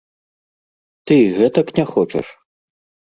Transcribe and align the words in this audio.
Ты 1.05 1.13
і 1.25 1.29
гэтак 1.37 1.67
не 1.81 1.85
хочаш? 1.93 2.27